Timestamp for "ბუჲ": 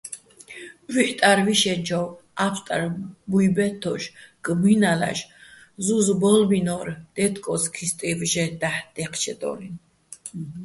3.29-3.47